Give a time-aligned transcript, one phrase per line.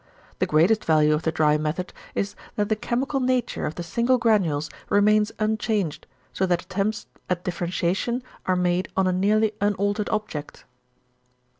[0.39, 4.17] The greatest value of the dry method is that the =chemical nature= of the single
[4.17, 10.65] granules remains unchanged, so that attempts at differentiation are made on a nearly unaltered object.